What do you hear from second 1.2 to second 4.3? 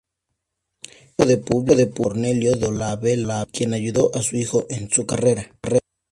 hijo de Publio Cornelio Dolabela, quien ayudó a